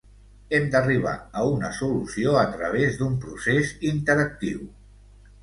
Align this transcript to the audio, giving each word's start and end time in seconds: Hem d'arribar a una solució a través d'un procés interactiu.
Hem 0.59 0.63
d'arribar 0.75 1.11
a 1.41 1.43
una 1.49 1.69
solució 1.81 2.33
a 2.45 2.47
través 2.57 2.99
d'un 3.03 3.19
procés 3.27 3.77
interactiu. 3.93 4.67